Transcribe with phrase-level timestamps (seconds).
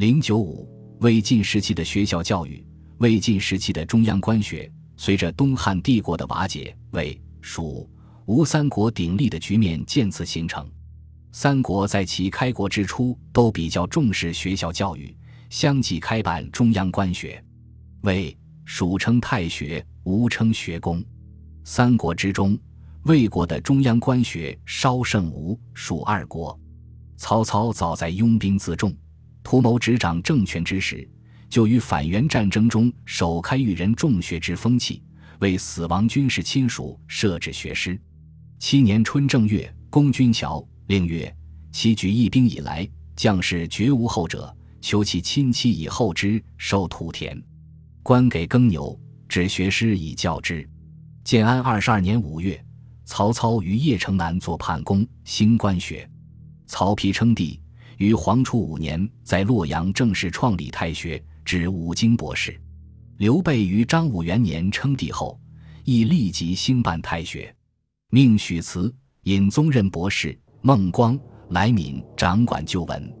[0.00, 0.66] 零九五，
[1.00, 2.64] 魏晋时期的学校教育，
[3.00, 7.86] 魏晋时期的中央官学，随着东汉帝国的瓦解，魏、蜀、
[8.24, 10.66] 吴三国鼎立的局面渐次形成。
[11.32, 15.14] 三国在其开国之初都比较重视学校教育，
[15.50, 17.44] 相继开办中央官学。
[18.00, 21.04] 魏、蜀称太学，吴称学宫。
[21.62, 22.58] 三国之中，
[23.02, 26.58] 魏国的中央官学稍胜吴、蜀二国。
[27.18, 28.96] 曹操早在拥兵自重、
[29.42, 31.08] 图谋执掌政权之时，
[31.48, 35.02] 就于反袁战争中首开育人重学之风气，
[35.40, 38.00] 为死亡军事亲属设置学师。
[38.58, 41.34] 七年春正月，攻军桥，令曰
[41.72, 44.54] ：“其举义兵以来，将士绝无后者。
[44.82, 47.42] 求其亲戚以后之，授土田，
[48.02, 48.98] 官给耕牛，
[49.28, 50.66] 指学师以教之。”
[51.22, 52.62] 建安二十二年五月，
[53.04, 56.08] 曹操于邺城南作判公，兴官学。
[56.66, 57.60] 曹丕称帝，
[58.00, 62.58] 于黄初五年在洛阳正式创立太学，指五经博士。
[63.18, 65.38] 刘备于张武元年称帝后，
[65.84, 67.54] 亦立即兴办太学，
[68.08, 68.90] 命许慈、
[69.24, 73.02] 尹宗任博士，孟光、来敏掌管旧文。《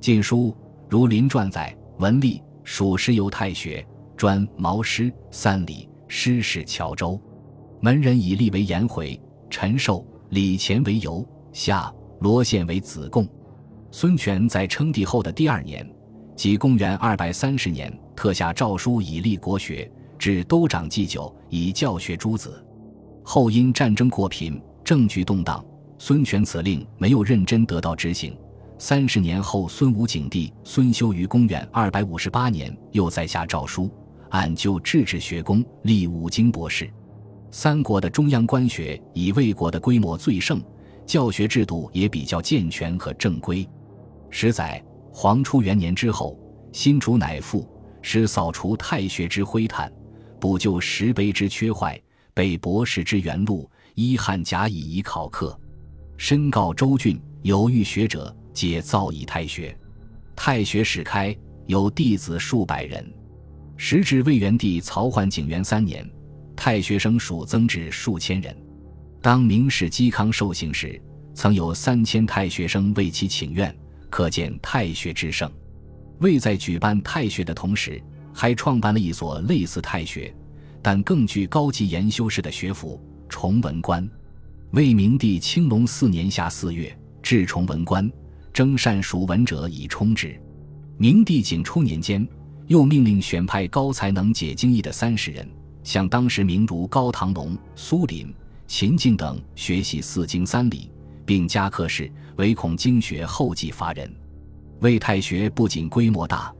[0.00, 0.48] 晋书·
[0.90, 7.16] 儒林传》载：文吏属师游太学，专毛诗、三礼、诗史谯周。
[7.80, 11.94] 门人以立为颜回、陈寿、李乾为游夏。
[12.20, 13.28] 罗宪为子贡，
[13.98, 15.90] 孙权在称帝后的第二年，
[16.36, 22.62] 即公元二百三十年，特下诏书以立国学，至都长祭酒，以教学诸子。
[23.22, 25.64] 后因战争过频，政局动荡，
[25.96, 28.36] 孙权此令没有认真得到执行。
[28.78, 33.90] 三十年后，孙武景帝孙修于公元二百五十八年又再下诏书，
[34.28, 36.86] 按旧制治学宫，立五经博士。
[37.50, 40.62] 三国的中央官学以魏国的规模最盛。
[41.06, 43.66] 教学制度也比较健全和正规。
[44.30, 44.82] 十载，
[45.12, 46.38] 黄初元年之后，
[46.72, 47.68] 新主乃复，
[48.02, 49.90] 使扫除太学之灰炭，
[50.40, 52.00] 补救石碑之缺坏，
[52.34, 55.58] 备博士之原录，依汉甲乙以考课。
[56.18, 59.76] 申告州郡有欲学者，皆造以太学。
[60.34, 61.34] 太学始开，
[61.66, 63.10] 有弟子数百人。
[63.78, 66.08] 时至魏元帝曹奂景元三年，
[66.54, 68.56] 太学生数增至数千人。
[69.22, 71.00] 当明史嵇康受刑时，
[71.34, 73.74] 曾有三千太学生为其请愿，
[74.10, 75.50] 可见太学之盛。
[76.20, 78.02] 魏在举办太学的同时，
[78.32, 80.34] 还创办了一所类似太学，
[80.82, 84.08] 但更具高级研修式的学府——崇文观。
[84.72, 88.10] 魏明帝青龙四年夏四月，置崇文观，
[88.52, 90.40] 征善属文者以充之。
[90.96, 92.26] 明帝景初年间，
[92.66, 95.48] 又命令选派高才能解经义的三十人，
[95.82, 98.34] 向当时名儒高唐龙、苏林。
[98.66, 100.90] 秦晋等学习四经三礼，
[101.26, 104.10] 并加课士，唯恐经学后继乏人。
[104.80, 106.54] 魏太学不仅规模大，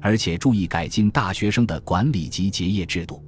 [0.00, 3.24] 而且注意改进大学生的管理及结业制度。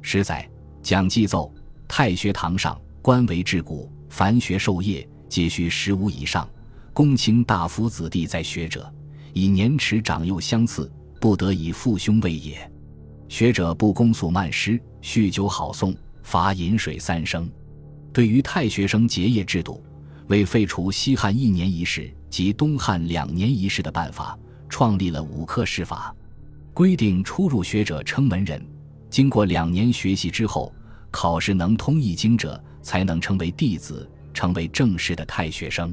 [0.00, 0.48] 实载
[0.82, 1.52] 讲记奏：
[1.86, 6.48] 太学堂上，官为治古，凡学授业，皆需十五以上。
[6.92, 8.92] 公卿大夫子弟在学者，
[9.32, 10.90] 以年迟长幼相次，
[11.20, 12.70] 不得以父兄位也。
[13.28, 17.48] 学者不恭肃慢师，酗酒好讼，罚饮水三升。
[18.12, 19.82] 对于太学生结业制度，
[20.30, 26.14] 为废除西汉一年一试及东汉两年一试的办法，创立了五科试法，
[26.72, 28.64] 规定初入学者称门人，
[29.10, 30.72] 经过两年学习之后，
[31.10, 35.92] 考试能通易经者，才能称为弟子，成为正式的太学生。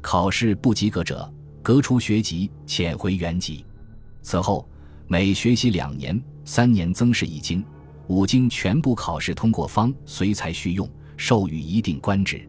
[0.00, 1.28] 考试不及格者，
[1.60, 3.66] 革除学籍，遣回原籍。
[4.22, 4.68] 此后，
[5.08, 7.64] 每学习两年、三年增试一经，
[8.06, 10.88] 五经全部考试通过方随才续用。
[11.16, 12.48] 授予一定官职，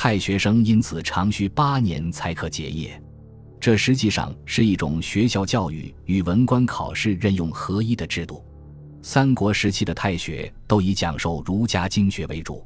[0.00, 3.02] 太学生因此长需八年才可结业。
[3.58, 8.40] 这实际上是一种学校教育与文官考试任用合一的制度。
[9.02, 12.64] 三国时期的太学都以讲授儒家经学为主，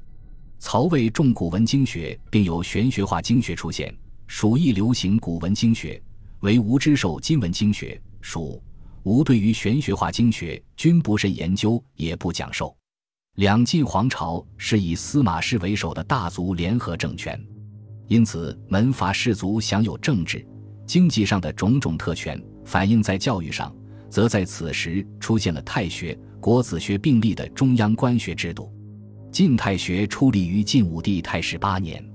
[0.59, 3.91] 曹魏重古文经学，并有玄学化经学出现。
[4.27, 5.99] 蜀亦流行古文经学，
[6.41, 7.99] 为吴之授今文经学。
[8.21, 8.63] 蜀、
[9.05, 12.77] 吴对于玄学化经学均不甚研究，也不讲授。
[13.37, 17.43] 两晋皇朝是以司马氏为首的大族联合政权，
[18.07, 20.47] 因此门阀士族享有政治、
[20.87, 22.39] 经济上的种种特权。
[22.67, 23.75] 反映在教育上，
[24.11, 28.71] 则在此时出现了太学、国子学并立的中央官学制度。
[29.31, 32.07] 晋太学出立于晋武帝太始八年，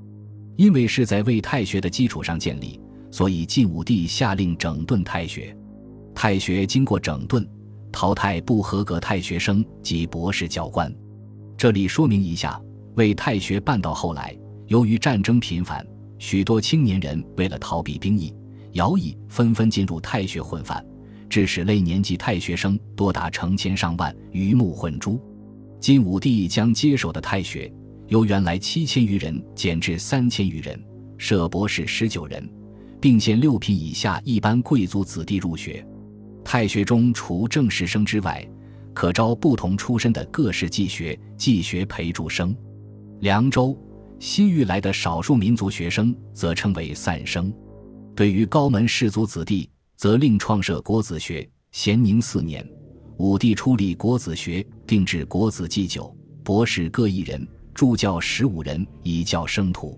[0.55, 2.79] 因为是在魏太学的基础上建立，
[3.09, 5.57] 所以晋武帝下令整顿太学。
[6.13, 7.43] 太学经过整顿，
[7.91, 10.93] 淘汰不合格太学生及博士教官。
[11.57, 12.61] 这里说明一下，
[12.97, 14.37] 为太学办到后来，
[14.67, 15.83] 由于战争频繁，
[16.19, 18.31] 许多青年人为了逃避兵役，
[18.73, 20.85] 徭役纷纷进入太学混饭，
[21.27, 25.19] 致使类年级太学生多达成千上万，鱼目混珠。
[25.79, 27.71] 晋武帝将接手的太学
[28.07, 30.79] 由原来七千余人减至三千余人，
[31.17, 32.47] 设博士十九人，
[33.01, 35.83] 并限六品以下一般贵族子弟入学。
[36.43, 38.47] 太学中除正式生之外，
[38.97, 42.57] 可招不同出身的各式技学、技学陪助生。
[43.19, 43.77] 凉州
[44.19, 47.53] 西域来的少数民族学生，则称为散生。
[48.15, 51.47] 对于高门士族子弟，则另创设国子学。
[51.71, 52.67] 咸宁四年。
[53.19, 56.11] 武帝出立国子学，定制国子祭酒，
[56.43, 59.95] 博士各一人，助教十五人，以教生徒。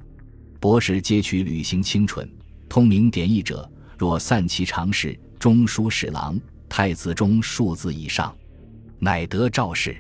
[0.60, 2.30] 博士皆取履行清纯，
[2.68, 6.38] 通明典义者，若散骑常侍、中书侍郎、
[6.68, 8.36] 太子中数字以上，
[9.00, 9.96] 乃得赵氏。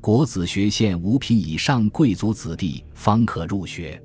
[0.00, 4.02] 国子学限五品以上贵族子弟方可入学。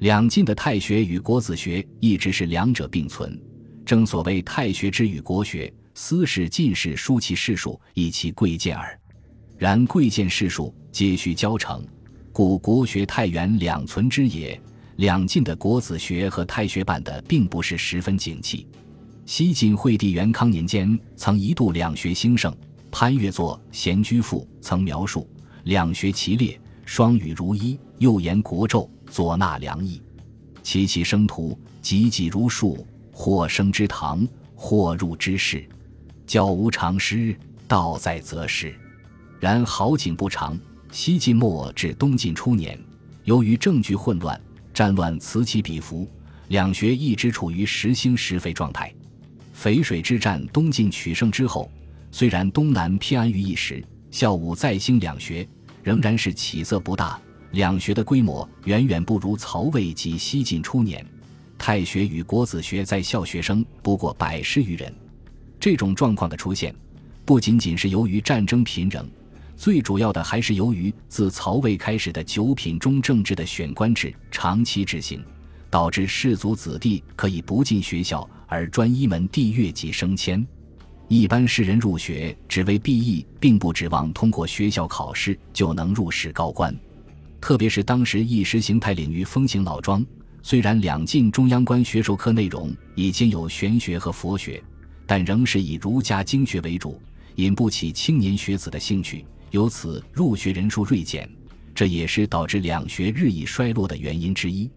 [0.00, 3.40] 两晋的太学与国子学一直是两者并存，
[3.84, 5.72] 正所谓太学之与国学。
[5.94, 8.96] 私事进士书其士数，以其贵贱耳。
[9.56, 11.84] 然贵贱士数皆需交成，
[12.32, 14.60] 故国学太原两存之也。
[14.96, 18.66] 两晋的国子学和太学办的并不是十分景气。
[19.26, 22.56] 西晋惠帝元康年间，曾一度两学兴盛。
[22.90, 25.28] 潘岳作《闲居赋》曾描述
[25.64, 30.00] 两学齐列，双语如一，又言国胄，左纳良意，
[30.62, 35.68] 其其生徒济济如数，或生之堂，或入之室。
[36.26, 37.36] 教无常师，
[37.66, 38.74] 道在则师。
[39.38, 40.58] 然好景不长。
[40.90, 42.78] 西晋末至东晋初年，
[43.24, 44.40] 由于政局混乱，
[44.72, 46.08] 战乱此起彼伏，
[46.48, 48.90] 两学一直处于时兴时废状态。
[49.54, 51.70] 淝水之战，东晋取胜之后，
[52.10, 55.46] 虽然东南偏安于一时，孝武再兴两学，
[55.82, 57.20] 仍然是起色不大。
[57.52, 61.04] 两学的规模远远不如曹魏及西晋初年。
[61.56, 64.94] 太学与国子学在校学生不过百十余人。
[65.58, 66.74] 这种状况的出现，
[67.24, 69.06] 不仅仅是由于战争频仍，
[69.56, 75.20] 最主要的还是由于自曹魏开始的九品中正制的选官制长期执行，
[75.68, 80.46] 导致士族子弟可以不进学校而专一门第越级升迁。
[81.08, 86.74] 一般士人入学只为毕业，并不指望通过学校考试就能入仕高官。
[87.40, 90.04] 特别是当时意识形态领域风行老庄，
[90.42, 94.62] 虽然两晋中央官学授课内容已经有玄学和佛学。
[95.06, 97.00] 但仍是以儒家经学为主，
[97.36, 101.26] 引不起青年学子的兴趣，由此入学人数锐减，
[101.74, 104.70] 这也是导致两学日益衰落的原因之一。